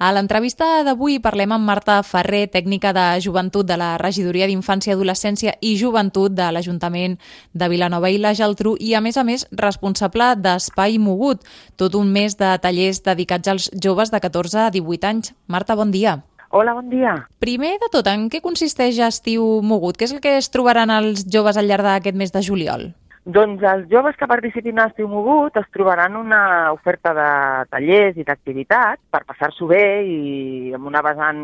A 0.00 0.14
l'entrevista 0.16 0.64
d'avui 0.80 1.18
parlem 1.20 1.52
amb 1.52 1.68
Marta 1.68 1.98
Ferrer, 2.00 2.46
tècnica 2.48 2.94
de 2.96 3.02
joventut 3.20 3.66
de 3.68 3.76
la 3.76 3.98
Regidoria 4.00 4.46
d'Infància, 4.48 4.94
Adolescència 4.96 5.52
i 5.60 5.74
Joventut 5.76 6.32
de 6.32 6.46
l'Ajuntament 6.56 7.18
de 7.52 7.68
Vilanova 7.68 8.08
i 8.08 8.16
la 8.16 8.32
Geltrú 8.32 8.78
i, 8.80 8.94
a 8.96 9.02
més 9.04 9.18
a 9.20 9.26
més, 9.28 9.44
responsable 9.52 10.30
d'Espai 10.40 10.96
Mogut, 10.96 11.44
tot 11.76 11.98
un 12.00 12.08
mes 12.14 12.38
de 12.40 12.54
tallers 12.64 13.02
dedicats 13.04 13.52
als 13.52 13.68
joves 13.76 14.08
de 14.08 14.22
14 14.24 14.62
a 14.62 14.70
18 14.72 15.10
anys. 15.10 15.34
Marta, 15.52 15.76
bon 15.76 15.92
dia. 15.92 16.22
Hola, 16.48 16.72
bon 16.80 16.88
dia. 16.88 17.18
Primer 17.38 17.74
de 17.84 17.92
tot, 17.92 18.08
en 18.08 18.30
què 18.32 18.40
consisteix 18.40 18.96
Estiu 19.04 19.60
Mogut? 19.60 20.00
Què 20.00 20.08
és 20.08 20.16
el 20.16 20.24
que 20.24 20.38
es 20.40 20.48
trobaran 20.48 20.88
els 20.96 21.28
joves 21.28 21.60
al 21.60 21.68
llarg 21.68 21.84
d'aquest 21.84 22.16
mes 22.16 22.32
de 22.32 22.40
juliol? 22.48 22.88
Doncs 23.28 23.60
els 23.68 23.90
joves 23.90 24.16
que 24.16 24.24
participin 24.24 24.78
a 24.80 24.86
Estiu 24.88 25.06
Mogut 25.08 25.56
es 25.60 25.66
trobaran 25.74 26.14
una 26.16 26.72
oferta 26.72 27.12
de 27.12 27.26
tallers 27.68 28.16
i 28.16 28.24
d'activitats 28.24 29.02
per 29.12 29.26
passar-s'ho 29.28 29.68
bé 29.68 29.82
i 30.08 30.72
amb 30.72 30.88
una 30.88 31.02
vessant 31.04 31.42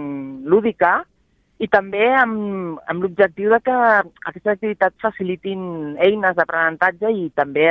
lúdica 0.49 1.03
i 1.61 1.69
també 1.69 2.09
amb, 2.17 2.81
amb 2.89 3.05
l'objectiu 3.05 3.53
de 3.53 3.61
que 3.61 3.77
aquestes 3.77 4.55
activitats 4.55 5.05
facilitin 5.05 5.99
eines 6.01 6.37
d'aprenentatge 6.37 7.13
i 7.13 7.29
també, 7.37 7.69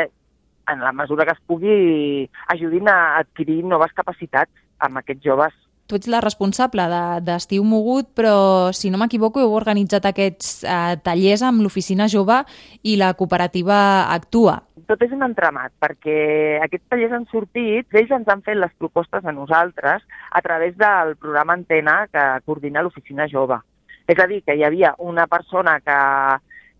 en 0.70 0.86
la 0.86 0.94
mesura 0.94 1.26
que 1.26 1.34
es 1.34 1.42
pugui, 1.50 2.30
ajudin 2.54 2.88
a 2.88 3.18
adquirir 3.24 3.64
noves 3.66 3.94
capacitats 3.98 4.54
amb 4.86 5.02
aquests 5.02 5.26
joves 5.26 5.54
tu 5.88 5.98
ets 5.98 6.08
la 6.10 6.22
responsable 6.24 6.86
d'Estiu 7.26 7.64
de, 7.64 7.70
Mogut, 7.70 8.10
però 8.18 8.72
si 8.74 8.90
no 8.90 9.00
m'equivoco 9.02 9.42
heu 9.42 9.54
organitzat 9.54 10.08
aquests 10.10 10.64
eh, 10.64 10.96
tallers 11.06 11.44
amb 11.46 11.62
l'Oficina 11.62 12.08
Jove 12.12 12.42
i 12.84 12.96
la 12.98 13.14
cooperativa 13.14 13.78
Actua. 14.14 14.58
Tot 14.90 15.02
és 15.02 15.14
un 15.14 15.26
entramat, 15.26 15.74
perquè 15.82 16.18
aquests 16.62 16.90
tallers 16.90 17.14
han 17.18 17.30
sortit, 17.32 17.88
ells 17.94 18.12
ens 18.14 18.28
han 18.30 18.44
fet 18.46 18.58
les 18.58 18.74
propostes 18.78 19.26
a 19.26 19.34
nosaltres 19.34 20.06
a 20.30 20.42
través 20.46 20.76
del 20.78 21.16
programa 21.22 21.58
Antena 21.58 22.04
que 22.12 22.26
coordina 22.46 22.84
l'Oficina 22.86 23.30
Jove. 23.32 23.62
És 24.08 24.20
a 24.22 24.28
dir, 24.30 24.44
que 24.46 24.54
hi 24.54 24.66
havia 24.66 24.94
una 25.02 25.26
persona 25.26 25.80
que, 25.82 26.02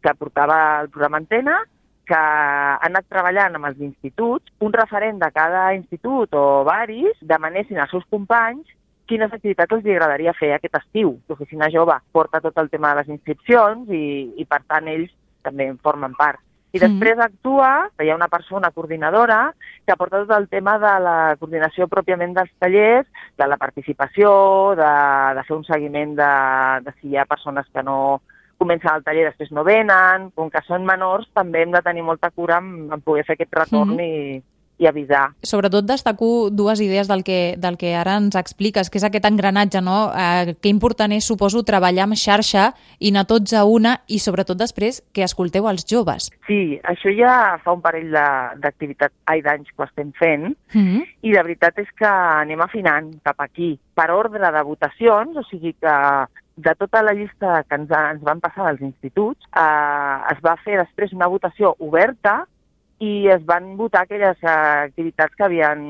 que 0.02 0.14
portava 0.18 0.82
el 0.84 0.92
programa 0.94 1.18
Antena, 1.22 1.58
que 2.06 2.18
ha 2.18 2.78
anat 2.86 3.08
treballant 3.10 3.58
amb 3.58 3.66
els 3.72 3.82
instituts, 3.82 4.54
un 4.62 4.74
referent 4.74 5.18
de 5.22 5.32
cada 5.34 5.72
institut 5.74 6.34
o 6.38 6.64
varis 6.68 7.18
demanessin 7.22 7.82
als 7.82 7.94
seus 7.96 8.06
companys 8.14 8.70
quines 9.08 9.34
activitats 9.34 9.78
els 9.78 9.86
agradaria 9.86 10.34
fer 10.38 10.54
aquest 10.56 10.80
estiu. 10.82 11.16
L'Oficina 11.30 11.70
Jove 11.74 11.98
porta 12.12 12.42
tot 12.42 12.58
el 12.58 12.70
tema 12.70 12.94
de 12.94 13.02
les 13.02 13.14
inscripcions 13.18 13.90
i, 13.90 14.34
i 14.38 14.46
per 14.46 14.64
tant, 14.68 14.90
ells 14.92 15.14
també 15.46 15.70
en 15.70 15.78
formen 15.78 16.16
part. 16.18 16.42
I 16.76 16.80
després 16.82 17.20
actua, 17.24 17.88
hi 18.04 18.10
ha 18.12 18.18
una 18.18 18.28
persona 18.28 18.68
coordinadora 18.76 19.54
que 19.88 19.96
porta 19.96 20.26
tot 20.26 20.34
el 20.36 20.50
tema 20.52 20.74
de 20.82 20.92
la 21.00 21.18
coordinació 21.40 21.88
pròpiament 21.88 22.34
dels 22.36 22.52
tallers, 22.60 23.08
de 23.40 23.48
la 23.48 23.56
participació, 23.62 24.32
de, 24.76 24.90
de 25.38 25.44
fer 25.48 25.56
un 25.56 25.64
seguiment 25.64 26.18
de, 26.18 26.32
de 26.84 26.96
si 26.98 27.14
hi 27.14 27.18
ha 27.22 27.30
persones 27.30 27.70
que 27.72 27.84
no 27.84 28.20
comencen 28.60 28.92
el 28.92 29.06
taller 29.08 29.24
i 29.24 29.30
després 29.30 29.54
no 29.56 29.64
venen. 29.64 30.28
Com 30.36 30.52
que 30.52 30.64
són 30.68 30.84
menors, 30.88 31.30
també 31.38 31.64
hem 31.64 31.72
de 31.72 31.84
tenir 31.86 32.04
molta 32.04 32.34
cura 32.36 32.60
en, 32.60 32.90
en 32.92 33.06
poder 33.08 33.24
fer 33.24 33.38
aquest 33.40 33.56
retorn 33.56 33.96
mm 33.96 34.00
-hmm. 34.02 34.44
i, 34.44 34.44
i 34.78 34.88
avisar. 34.88 35.30
Sobretot 35.44 35.86
destaco 35.88 36.50
dues 36.52 36.82
idees 36.84 37.08
del 37.08 37.24
que, 37.24 37.56
del 37.58 37.78
que 37.78 37.94
ara 37.96 38.18
ens 38.20 38.36
expliques, 38.36 38.90
que 38.90 39.00
és 39.00 39.08
aquest 39.08 39.28
engranatge, 39.30 39.82
no? 39.82 40.12
Eh, 40.12 40.56
que 40.62 40.72
important 40.72 41.14
és, 41.16 41.26
suposo, 41.26 41.64
treballar 41.68 42.06
amb 42.06 42.20
xarxa 42.20 42.72
i 43.00 43.14
anar 43.14 43.26
tots 43.30 43.56
a 43.56 43.64
una 43.66 43.98
i 44.08 44.20
sobretot 44.20 44.60
després 44.60 45.02
que 45.16 45.24
escolteu 45.24 45.70
els 45.72 45.88
joves. 45.88 46.30
Sí, 46.48 46.80
això 46.84 47.14
ja 47.16 47.58
fa 47.64 47.76
un 47.76 47.84
parell 47.86 48.12
d'activitats, 48.12 49.16
ai, 49.32 49.42
d'anys 49.46 49.72
que 49.72 49.84
ho 49.84 49.88
estem 49.88 50.12
fent 50.20 50.56
mm 50.74 50.82
-hmm. 50.82 51.04
i 51.22 51.32
la 51.34 51.44
veritat 51.44 51.80
és 51.80 51.88
que 51.96 52.08
anem 52.08 52.62
afinant 52.62 53.14
cap 53.24 53.40
aquí 53.40 53.80
per 53.94 54.12
ordre 54.12 54.52
de 54.52 54.64
votacions, 54.64 55.36
o 55.38 55.44
sigui 55.44 55.74
que 55.74 55.96
de 56.56 56.76
tota 56.76 57.02
la 57.04 57.14
llista 57.14 57.64
que 57.68 57.76
ens, 57.76 57.92
ens 57.92 58.22
van 58.24 58.40
passar 58.40 58.68
als 58.68 58.82
instituts, 58.82 59.44
eh, 59.56 60.18
es 60.32 60.40
va 60.42 60.56
fer 60.64 60.78
després 60.78 61.14
una 61.14 61.28
votació 61.28 61.76
oberta 61.80 62.46
i 63.00 63.28
es 63.28 63.44
van 63.46 63.76
votar 63.78 64.06
aquelles 64.06 64.40
activitats 64.44 65.36
que 65.36 65.44
havien 65.48 65.82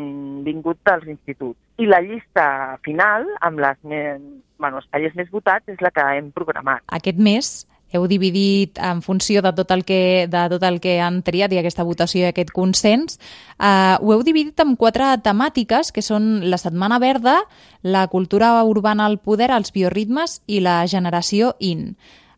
vingut 0.45 0.79
dels 0.85 1.05
instituts. 1.07 1.59
I 1.77 1.89
la 1.91 2.01
llista 2.01 2.79
final, 2.87 3.27
amb 3.45 3.59
les 3.61 3.77
més, 3.83 4.21
bueno, 4.57 4.79
els 4.81 4.89
tallers 4.89 5.15
més 5.15 5.29
votats, 5.31 5.67
és 5.69 5.81
la 5.83 5.91
que 5.91 6.05
hem 6.17 6.31
programat. 6.35 6.85
Aquest 6.95 7.19
mes 7.19 7.53
heu 7.95 8.07
dividit 8.09 8.79
en 8.81 9.01
funció 9.05 9.41
de 9.45 9.51
tot 9.55 9.71
el 9.71 9.85
que, 9.85 10.27
de 10.31 10.43
tot 10.51 10.63
el 10.67 10.79
que 10.83 10.97
han 11.03 11.21
triat 11.23 11.53
i 11.53 11.59
aquesta 11.61 11.85
votació 11.87 12.25
i 12.25 12.29
aquest 12.31 12.51
consens, 12.55 13.19
eh, 13.59 13.95
ho 14.01 14.13
heu 14.13 14.23
dividit 14.25 14.59
en 14.63 14.75
quatre 14.79 15.13
temàtiques, 15.23 15.93
que 15.95 16.03
són 16.03 16.49
la 16.49 16.59
Setmana 16.61 16.99
Verda, 16.99 17.37
la 17.83 18.07
cultura 18.11 18.51
urbana 18.63 19.05
al 19.05 19.19
poder, 19.19 19.51
els 19.51 19.71
bioritmes 19.71 20.41
i 20.47 20.61
la 20.65 20.81
generació 20.87 21.55
IN. 21.59 21.93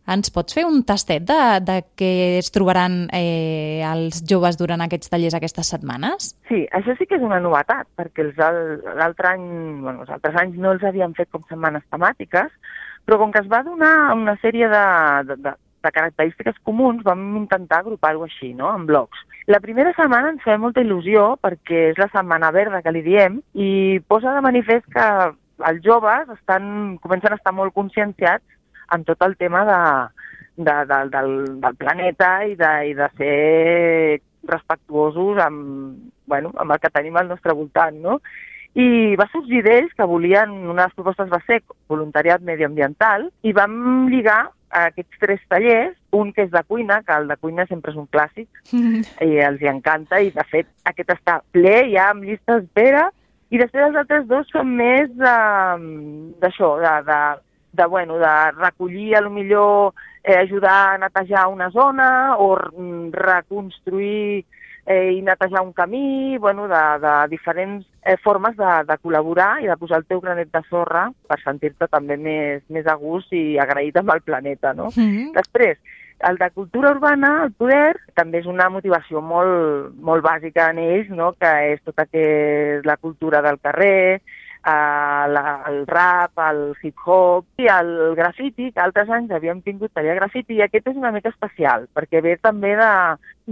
Ens 0.08 0.32
pots 0.32 0.56
fer 0.56 0.64
un 0.64 0.84
tastet 0.88 1.26
de, 1.28 1.40
de 1.68 1.82
què 2.00 2.12
es 2.40 2.48
trobaran 2.56 3.06
eh, 3.12 3.84
els 3.84 4.22
joves 4.30 4.56
durant 4.60 4.80
aquests 4.86 5.12
tallers 5.12 5.36
aquestes 5.36 5.68
setmanes? 5.74 6.32
Sí, 6.48 6.62
això 6.72 6.96
sí 6.96 7.08
que 7.10 7.18
és 7.20 7.26
una 7.28 7.42
novetat, 7.44 7.90
perquè 8.00 8.30
l'altre 8.32 9.34
any, 9.34 9.48
bueno, 9.84 10.06
els 10.06 10.14
altres 10.16 10.38
anys 10.40 10.56
no 10.64 10.72
els 10.72 10.86
havíem 10.88 11.16
fet 11.18 11.28
com 11.34 11.44
setmanes 11.50 11.84
temàtiques, 11.92 12.54
però 13.04 13.20
com 13.20 13.36
que 13.36 13.44
es 13.44 13.52
va 13.52 13.66
donar 13.68 14.14
una 14.16 14.38
sèrie 14.40 14.72
de, 14.72 14.86
de, 15.28 15.38
de, 15.44 15.54
de 15.84 15.92
característiques 16.00 16.56
comuns, 16.64 17.04
vam 17.04 17.28
intentar 17.44 17.82
agrupar-ho 17.84 18.24
així, 18.24 18.54
no?, 18.56 18.72
en 18.76 18.88
blocs. 18.88 19.28
La 19.52 19.60
primera 19.64 19.92
setmana 19.96 20.32
ens 20.34 20.44
feia 20.44 20.60
molta 20.60 20.84
il·lusió 20.84 21.34
perquè 21.44 21.90
és 21.92 22.00
la 22.00 22.10
setmana 22.12 22.52
verda 22.56 22.82
que 22.84 22.96
li 22.96 23.04
diem 23.04 23.42
i 23.56 24.00
posa 24.08 24.34
de 24.36 24.44
manifest 24.44 24.88
que 24.92 25.08
els 25.68 25.80
joves 25.84 26.32
estan, 26.36 26.98
comencen 27.04 27.34
a 27.34 27.40
estar 27.40 27.54
molt 27.56 27.76
conscienciats 27.76 28.46
amb 28.94 29.08
tot 29.08 29.22
el 29.28 29.36
tema 29.38 29.64
de, 29.68 29.80
de, 30.58 30.76
de, 30.90 31.00
del, 31.14 31.32
del 31.62 31.76
planeta 31.76 32.32
i 32.46 32.56
de, 32.60 32.74
i 32.90 32.94
de 32.98 33.10
ser 33.18 34.22
respectuosos 34.48 35.40
amb, 35.44 36.12
bueno, 36.26 36.52
amb 36.58 36.72
el 36.72 36.80
que 36.80 36.92
tenim 36.94 37.18
al 37.18 37.30
nostre 37.30 37.54
voltant, 37.54 37.98
no? 38.02 38.20
I 38.78 39.16
va 39.18 39.26
sorgir 39.32 39.64
d'ells 39.66 39.94
que 39.98 40.06
volien, 40.06 40.52
una 40.70 40.84
de 40.84 40.90
les 40.90 40.98
propostes 40.98 41.32
va 41.32 41.40
ser 41.48 41.64
voluntariat 41.90 42.44
medioambiental, 42.46 43.30
i 43.42 43.54
vam 43.58 44.08
lligar 44.12 44.44
a 44.70 44.88
aquests 44.92 45.22
tres 45.22 45.42
tallers, 45.50 45.96
un 46.14 46.32
que 46.36 46.46
és 46.46 46.52
de 46.52 46.62
cuina, 46.68 47.00
que 47.08 47.16
el 47.16 47.28
de 47.32 47.38
cuina 47.42 47.66
sempre 47.66 47.94
és 47.94 47.98
un 47.98 48.10
clàssic, 48.14 48.50
i 49.30 49.40
els 49.48 49.64
hi 49.64 49.72
encanta, 49.72 50.22
i 50.22 50.34
de 50.36 50.46
fet 50.52 50.70
aquest 50.90 51.16
està 51.16 51.40
ple 51.56 51.78
ja 51.94 52.12
amb 52.12 52.28
llista 52.28 52.60
d'espera, 52.60 53.08
i 53.50 53.60
després 53.62 53.88
els 53.88 53.98
altres 54.04 54.28
dos 54.28 54.50
són 54.52 54.74
més 54.76 55.10
d'això, 55.16 56.74
de, 56.84 56.96
de, 57.08 57.20
de, 57.78 57.86
bueno, 57.86 58.18
de 58.18 58.52
recollir, 58.52 59.16
a 59.16 59.22
lo 59.22 59.30
millor 59.30 59.94
eh, 60.24 60.36
ajudar 60.36 60.96
a 60.96 60.98
netejar 60.98 61.48
una 61.48 61.72
zona 61.72 62.36
o 62.38 62.58
mm, 62.58 63.12
reconstruir 63.14 64.46
eh, 64.86 65.12
i 65.14 65.22
netejar 65.22 65.62
un 65.62 65.74
camí, 65.74 66.38
bueno, 66.38 66.68
de, 66.68 66.84
de 67.00 67.28
diferents 67.30 67.86
eh, 68.04 68.18
formes 68.24 68.56
de, 68.58 68.72
de 68.88 68.98
col·laborar 69.04 69.58
i 69.62 69.68
de 69.68 69.78
posar 69.78 70.02
el 70.02 70.08
teu 70.08 70.24
granet 70.24 70.52
de 70.52 70.64
sorra 70.72 71.10
per 71.28 71.40
sentir-te 71.44 71.88
també 71.92 72.18
més, 72.18 72.64
més 72.72 72.88
a 72.88 72.96
gust 73.00 73.32
i 73.36 73.60
agraït 73.60 74.00
amb 74.00 74.16
el 74.16 74.24
planeta, 74.24 74.74
no? 74.74 74.90
Mm 74.96 75.08
-hmm. 75.08 75.34
Després, 75.36 75.78
el 76.20 76.38
de 76.38 76.50
cultura 76.52 76.92
urbana, 76.92 77.44
el 77.46 77.52
poder, 77.52 77.96
també 78.16 78.40
és 78.40 78.48
una 78.50 78.70
motivació 78.74 79.22
molt, 79.22 79.94
molt 80.02 80.24
bàsica 80.26 80.72
en 80.72 80.80
ells, 80.82 81.10
no? 81.10 81.34
que 81.38 81.52
és 81.74 81.84
tota 81.86 82.08
que 82.10 82.24
és 82.78 82.86
la 82.86 82.98
cultura 82.98 83.42
del 83.42 83.60
carrer, 83.60 84.22
eh, 84.66 85.44
el 85.70 85.80
rap, 85.88 86.38
el 86.50 86.62
hip-hop 86.82 87.62
i 87.62 87.70
el 87.72 88.16
grafiti, 88.16 88.72
que 88.72 88.84
altres 88.84 89.10
anys 89.10 89.32
havíem 89.36 89.62
tingut 89.66 89.94
taller 89.94 90.16
de 90.16 90.20
grafiti, 90.22 90.58
i 90.58 90.64
aquest 90.66 90.90
és 90.92 91.00
una 91.00 91.12
mica 91.16 91.32
especial, 91.34 91.88
perquè 91.94 92.22
ve 92.26 92.38
també 92.42 92.76
de 92.80 92.92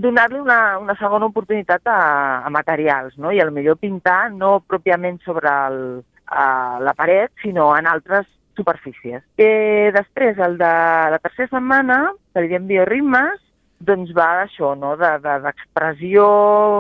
donar-li 0.08 0.42
una, 0.42 0.78
una 0.82 0.96
segona 1.00 1.30
oportunitat 1.32 1.88
a, 1.88 2.02
a 2.46 2.50
materials, 2.54 3.18
no? 3.18 3.32
i 3.32 3.42
al 3.42 3.54
millor 3.56 3.80
pintar 3.82 4.32
no 4.32 4.60
pròpiament 4.68 5.22
sobre 5.26 5.52
el, 5.70 5.82
a 6.28 6.80
la 6.82 6.94
paret, 6.94 7.32
sinó 7.42 7.72
en 7.78 7.88
altres 7.88 8.28
superfícies. 8.56 9.24
Eh, 9.38 9.92
després, 9.94 10.38
el 10.40 10.58
de 10.58 10.76
la 11.12 11.20
tercera 11.22 11.52
setmana, 11.52 12.00
que 12.34 12.44
li 12.44 12.52
diem 12.52 12.68
bioritmes, 12.68 13.42
doncs 13.86 14.14
va 14.16 14.30
d'això, 14.40 14.72
no? 14.80 14.96
d'expressió 14.96 16.26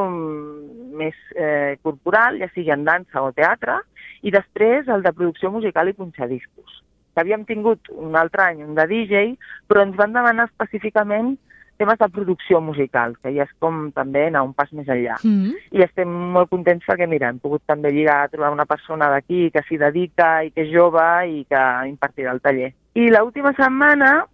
de, 0.07 0.75
més 0.95 1.15
eh, 1.35 1.75
corporal, 1.83 2.39
ja 2.39 2.49
sigui 2.53 2.71
en 2.73 2.85
dansa 2.87 3.23
o 3.23 3.33
teatre, 3.35 3.81
i 4.25 4.33
després 4.33 4.89
el 4.89 5.05
de 5.05 5.13
producció 5.13 5.51
musical 5.53 5.89
i 5.89 5.95
punxadiscos. 5.97 6.81
Havíem 7.15 7.45
tingut 7.47 7.87
un 7.95 8.17
altre 8.19 8.43
any 8.49 8.63
un 8.65 8.75
de 8.75 8.85
DJ, 8.89 9.35
però 9.69 9.85
ens 9.85 9.95
van 9.95 10.15
demanar 10.15 10.49
específicament 10.49 11.35
temes 11.77 11.99
de 11.99 12.07
producció 12.09 12.61
musical, 12.63 13.15
que 13.21 13.33
ja 13.35 13.43
és 13.43 13.53
com 13.59 13.89
també 13.95 14.25
anar 14.27 14.45
un 14.47 14.53
pas 14.55 14.71
més 14.73 14.87
enllà. 14.87 15.17
Mm 15.23 15.31
-hmm. 15.31 15.55
I 15.71 15.83
estem 15.83 16.09
molt 16.09 16.49
contents 16.49 16.85
perquè, 16.87 17.07
mira, 17.07 17.29
hem 17.29 17.39
pogut 17.39 17.61
també 17.65 17.91
lligar 17.91 18.23
a 18.23 18.27
trobar 18.27 18.51
una 18.51 18.65
persona 18.65 19.09
d'aquí 19.09 19.51
que 19.51 19.63
s'hi 19.63 19.77
dedica 19.77 20.43
i 20.43 20.51
que 20.51 20.61
és 20.61 20.71
jove 20.71 21.27
i 21.27 21.45
que 21.49 21.63
impartirà 21.87 22.31
el 22.31 22.41
taller. 22.41 22.73
I 22.93 23.09
l'última 23.09 23.53
setmana 23.53 24.25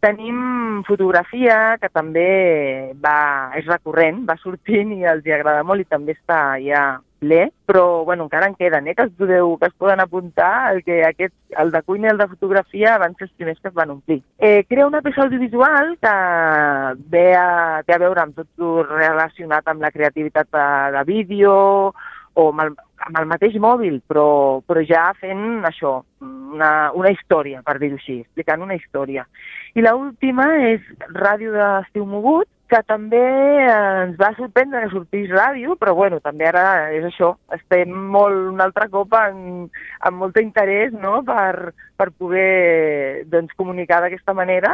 tenim 0.00 0.82
fotografia, 0.84 1.78
que 1.80 1.88
també 1.88 2.92
va, 3.00 3.52
és 3.54 3.64
recurrent, 3.66 4.26
va 4.26 4.36
sortint 4.36 4.92
i 4.92 5.04
els 5.04 5.24
hi 5.24 5.32
agrada 5.32 5.62
molt 5.62 5.80
i 5.80 5.84
també 5.84 6.12
està 6.12 6.58
ja 6.60 7.00
ple, 7.22 7.52
però 7.70 8.04
bueno, 8.04 8.26
encara 8.26 8.48
en 8.50 8.56
queden, 8.58 8.88
eh, 8.88 8.96
que 8.98 9.06
es, 9.06 9.12
podeu, 9.16 9.54
que 9.58 9.70
es 9.70 9.74
poden 9.78 10.02
apuntar, 10.02 10.74
el, 10.74 10.82
que 10.82 11.04
aquest, 11.06 11.34
el 11.62 11.70
de 11.70 11.82
cuina 11.86 12.10
i 12.10 12.12
el 12.12 12.18
de 12.18 12.28
fotografia 12.34 12.96
van 12.98 13.14
ser 13.14 13.28
els 13.28 13.34
primers 13.38 13.60
que 13.62 13.70
es 13.70 13.76
van 13.78 13.94
omplir. 13.94 14.20
Eh, 14.38 14.64
crea 14.68 14.88
una 14.90 15.02
peça 15.06 15.22
audiovisual 15.22 15.94
que 16.02 16.16
ve 17.14 17.28
a, 17.38 17.82
té 17.86 17.94
a 17.94 18.00
veure 18.02 18.24
amb 18.24 18.40
tot 18.40 18.66
relacionat 18.90 19.70
amb 19.70 19.86
la 19.86 19.92
creativitat 19.94 20.50
de, 20.50 20.66
de 20.98 21.04
vídeo 21.06 21.54
o 22.34 22.48
amb 22.50 22.64
el, 22.64 22.74
amb 23.06 23.18
el 23.20 23.28
mateix 23.30 23.56
mòbil, 23.60 24.00
però, 24.08 24.62
però 24.66 24.82
ja 24.88 25.10
fent 25.20 25.62
això, 25.68 26.00
una, 26.22 26.90
una 26.98 27.12
història, 27.14 27.62
per 27.66 27.78
dir-ho 27.78 27.98
així, 28.00 28.22
explicant 28.24 28.64
una 28.64 28.78
història. 28.78 29.26
I 29.76 29.84
l'última 29.84 30.48
és 30.68 30.84
Ràdio 31.14 31.54
d'Estiu 31.54 32.06
Mogut, 32.08 32.48
que 32.72 32.80
també 32.88 33.20
ens 33.68 34.16
va 34.20 34.30
sorprendre 34.38 34.80
que 34.84 34.92
sortís 34.94 35.28
ràdio, 35.32 35.76
però 35.80 35.92
bueno, 35.98 36.20
també 36.24 36.46
ara 36.48 36.64
és 36.96 37.04
això, 37.04 37.34
estem 37.52 37.92
molt 38.14 38.48
un 38.54 38.62
altre 38.64 38.88
cop 38.92 39.12
en, 39.18 39.66
amb 40.08 40.22
molt 40.24 40.38
interès 40.40 40.94
no? 40.96 41.18
per, 41.26 41.74
per 42.00 42.08
poder 42.16 43.24
doncs, 43.32 43.52
comunicar 43.60 44.00
d'aquesta 44.04 44.32
manera 44.38 44.72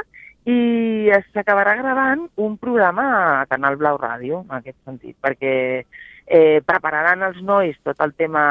i 0.49 1.11
s'acabarà 1.35 1.75
gravant 1.81 2.29
un 2.41 2.55
programa 2.57 3.09
a 3.41 3.47
Canal 3.51 3.77
Blau 3.81 3.99
Ràdio, 4.01 4.45
en 4.47 4.61
aquest 4.61 4.79
sentit, 4.87 5.17
perquè 5.21 5.57
eh, 5.83 6.61
prepararan 6.65 7.27
els 7.27 7.43
nois 7.43 7.77
tot 7.83 7.99
el 8.07 8.15
tema 8.15 8.45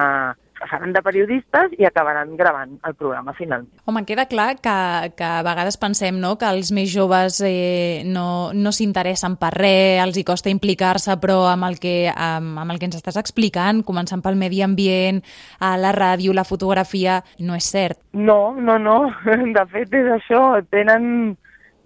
faran 0.65 0.94
de 0.94 1.01
periodistes 1.06 1.74
i 1.77 1.86
acabaran 1.86 2.36
gravant 2.38 2.77
el 2.88 2.95
programa 2.95 3.33
finalment. 3.38 3.69
Home, 3.86 4.04
queda 4.07 4.27
clar 4.30 4.56
que, 4.57 4.75
que 5.18 5.27
a 5.27 5.44
vegades 5.45 5.77
pensem 5.77 6.18
no, 6.21 6.36
que 6.39 6.50
els 6.50 6.71
més 6.75 6.89
joves 6.92 7.39
eh, 7.45 8.04
no, 8.07 8.51
no 8.54 8.74
s'interessen 8.74 9.38
per 9.42 9.54
res, 9.56 10.01
els 10.04 10.18
hi 10.18 10.25
costa 10.27 10.51
implicar-se, 10.54 11.18
però 11.21 11.44
amb 11.51 11.69
el, 11.69 11.80
que, 11.81 11.95
amb, 12.13 12.57
amb 12.63 12.74
el 12.74 12.81
que 12.81 12.89
ens 12.89 13.00
estàs 13.00 13.19
explicant, 13.21 13.83
començant 13.88 14.24
pel 14.25 14.39
medi 14.39 14.63
ambient, 14.65 15.21
a 15.59 15.75
la 15.80 15.94
ràdio, 15.95 16.33
la 16.33 16.48
fotografia, 16.48 17.21
no 17.39 17.57
és 17.57 17.69
cert. 17.69 18.00
No, 18.13 18.56
no, 18.57 18.77
no. 18.81 19.00
De 19.57 19.65
fet, 19.74 19.94
és 19.94 20.10
això. 20.18 20.62
Tenen, 20.74 21.36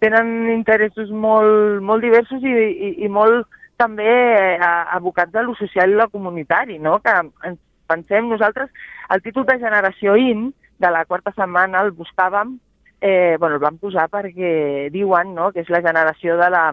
tenen 0.03 0.51
interessos 0.53 1.12
molt, 1.12 1.81
molt 1.83 2.06
diversos 2.06 2.44
i, 2.44 2.53
i, 2.53 2.94
i 3.06 3.12
molt 3.12 3.50
també 3.81 4.07
eh, 4.07 4.57
abocats 4.94 5.35
a 5.35 5.44
lo 5.45 5.56
social 5.57 5.89
i 5.89 5.97
lo 5.97 6.07
comunitari, 6.13 6.77
no? 6.79 7.00
que 7.01 7.13
ens 7.47 7.59
pensem 7.91 8.31
nosaltres, 8.31 8.71
el 9.11 9.21
títol 9.21 9.45
de 9.49 9.59
Generació 9.59 10.15
IN 10.15 10.49
de 10.81 10.91
la 10.91 11.05
quarta 11.05 11.33
setmana 11.35 11.83
el 11.85 11.91
buscàvem, 11.93 12.55
eh, 13.01 13.35
bueno, 13.39 13.57
el 13.57 13.61
vam 13.61 13.77
posar 13.81 14.07
perquè 14.13 14.89
diuen 14.93 15.35
no, 15.35 15.51
que 15.51 15.65
és 15.65 15.69
la 15.73 15.81
generació 15.83 16.38
de 16.39 16.49
la, 16.53 16.65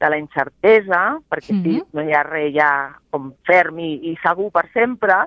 de 0.00 0.10
la 0.10 0.18
incertesa, 0.18 1.20
perquè 1.30 1.54
mm 1.54 1.62
-hmm. 1.62 1.80
sí, 1.80 1.84
no 1.92 2.02
hi 2.02 2.12
ha 2.12 2.22
res 2.22 2.52
ja 2.54 2.70
com 3.10 3.32
ferm 3.46 3.78
i, 3.78 4.10
i 4.10 4.16
segur 4.22 4.50
per 4.50 4.66
sempre, 4.72 5.26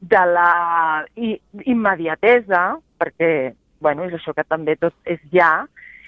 de 0.00 0.24
la 0.26 1.04
i, 1.16 1.38
immediatesa, 1.64 2.78
perquè 2.98 3.54
bueno, 3.80 4.04
és 4.04 4.14
això 4.14 4.34
que 4.34 4.44
també 4.44 4.76
tot 4.76 4.94
és 5.04 5.20
ja, 5.32 5.66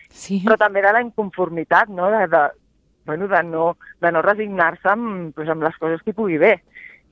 sí. 0.09 0.43
però 0.45 0.57
també 0.57 0.83
de 0.83 0.93
la 0.93 1.03
inconformitat, 1.03 1.89
no? 1.89 2.11
de, 2.11 2.27
de, 2.29 2.43
bueno, 3.07 3.29
de 3.29 3.43
no, 3.43 3.77
de 4.01 4.13
no 4.13 4.23
resignar-se 4.23 4.89
amb, 4.89 5.35
pues, 5.35 5.49
amb 5.49 5.63
les 5.63 5.77
coses 5.77 6.03
que 6.03 6.11
hi 6.11 6.15
pugui 6.15 6.39
bé. 6.39 6.63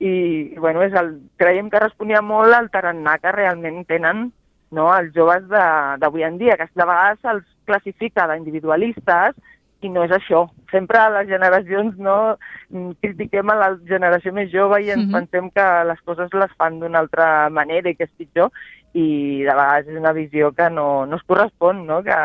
I, 0.01 0.11
bueno, 0.57 0.81
és 0.81 0.95
el, 0.97 1.11
creiem 1.37 1.69
que 1.69 1.81
responia 1.83 2.23
molt 2.25 2.55
al 2.57 2.71
tarannà 2.73 3.19
que 3.21 3.33
realment 3.35 3.83
tenen 3.85 4.31
no, 4.73 4.87
els 4.95 5.11
joves 5.13 5.45
d'avui 6.01 6.23
en 6.25 6.39
dia, 6.39 6.55
que 6.57 6.65
de 6.73 6.87
vegades 6.87 7.19
se'ls 7.21 7.47
classifica 7.69 8.25
d'individualistes 8.31 9.35
i 9.85 9.91
no 9.93 10.05
és 10.07 10.13
això. 10.15 10.45
Sempre 10.71 10.97
a 10.97 11.09
les 11.09 11.27
generacions 11.27 11.97
no 11.99 12.37
critiquem 13.03 13.49
a 13.51 13.57
la 13.59 13.71
generació 13.87 14.33
més 14.33 14.51
jove 14.51 14.81
i 14.81 14.89
ens 14.89 15.05
mm 15.05 15.07
-hmm. 15.07 15.17
pensem 15.17 15.49
que 15.51 15.67
les 15.89 16.01
coses 16.01 16.33
les 16.33 16.51
fan 16.57 16.79
d'una 16.79 16.99
altra 16.99 17.49
manera 17.49 17.89
i 17.89 17.95
que 17.95 18.05
és 18.05 18.17
pitjor 18.17 18.51
i 18.93 19.43
de 19.47 19.53
vegades 19.55 19.87
és 19.87 19.97
una 19.97 20.11
visió 20.11 20.51
que 20.51 20.69
no, 20.69 21.05
no 21.05 21.15
es 21.15 21.23
correspon, 21.23 21.85
no? 21.87 22.01
Que, 22.03 22.15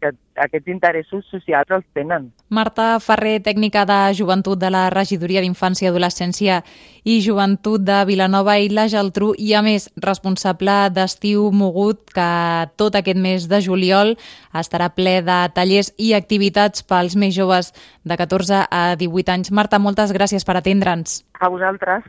que 0.00 0.10
aquests 0.42 0.68
interessos 0.68 1.24
socials 1.30 1.70
els 1.70 1.84
tenen. 1.94 2.32
Marta 2.50 2.88
Ferrer, 3.00 3.38
tècnica 3.46 3.84
de 3.88 3.98
joventut 4.18 4.58
de 4.58 4.70
la 4.74 4.88
Regidoria 4.90 5.40
d'Infància, 5.44 5.92
Adolescència 5.92 6.60
i 7.06 7.20
Joventut 7.24 7.84
de 7.86 8.00
Vilanova 8.08 8.58
i 8.58 8.68
la 8.68 8.88
Geltrú 8.90 9.32
i, 9.38 9.52
a 9.54 9.62
més, 9.62 9.88
responsable 10.02 10.74
d'Estiu 10.90 11.50
Mogut, 11.54 12.02
que 12.10 12.28
tot 12.76 12.98
aquest 12.98 13.22
mes 13.22 13.46
de 13.48 13.62
juliol 13.62 14.16
estarà 14.56 14.90
ple 14.90 15.20
de 15.22 15.40
tallers 15.54 15.92
i 15.96 16.12
activitats 16.18 16.82
pels 16.82 17.16
més 17.16 17.36
joves 17.38 17.72
de 18.06 18.16
14 18.16 18.62
a 18.70 18.82
18 18.96 19.34
anys. 19.34 19.50
Marta, 19.50 19.82
moltes 19.82 20.14
gràcies 20.14 20.46
per 20.46 20.56
atendre'ns. 20.60 21.18
A 21.42 21.50
vosaltres. 21.50 22.06